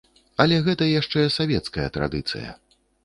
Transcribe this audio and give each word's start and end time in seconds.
Але 0.45 0.55
гэта 0.67 0.87
яшчэ 1.01 1.25
савецкая 1.37 1.85
традыцыя. 1.99 2.49